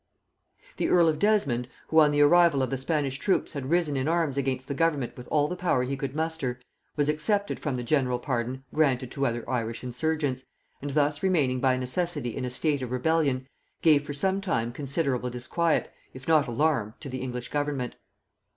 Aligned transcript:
The 0.77 0.89
earl 0.89 1.07
of 1.07 1.19
Desmond, 1.19 1.67
who 1.89 1.99
on 1.99 2.09
the 2.09 2.23
arrival 2.23 2.63
of 2.63 2.71
the 2.71 2.77
Spanish 2.79 3.19
troops 3.19 3.51
had 3.51 3.69
risen 3.69 3.95
in 3.95 4.07
arms 4.07 4.35
against 4.35 4.67
the 4.67 4.73
government 4.73 5.15
with 5.15 5.27
all 5.29 5.47
the 5.47 5.55
power 5.55 5.83
he 5.83 5.95
could 5.95 6.15
muster, 6.15 6.59
was 6.95 7.07
excepted 7.07 7.59
from 7.59 7.75
the 7.75 7.83
general 7.83 8.17
pardon 8.17 8.63
granted 8.73 9.11
to 9.11 9.27
other 9.27 9.47
Irish 9.47 9.83
insurgents, 9.83 10.43
and 10.81 10.89
thus 10.89 11.21
remaining 11.21 11.59
by 11.59 11.77
necessity 11.77 12.35
in 12.35 12.45
a 12.45 12.49
state 12.49 12.81
of 12.81 12.89
rebellion, 12.91 13.47
gave 13.83 14.03
for 14.03 14.15
some 14.15 14.41
time 14.41 14.71
considerable 14.71 15.29
disquiet, 15.29 15.93
if 16.15 16.27
not 16.27 16.47
alarm, 16.47 16.95
to 16.99 17.07
the 17.07 17.19
English 17.21 17.49
government. 17.49 17.93